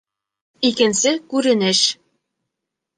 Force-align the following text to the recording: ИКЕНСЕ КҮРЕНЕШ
ИКЕНСЕ 0.69 1.13
КҮРЕНЕШ 1.29 1.85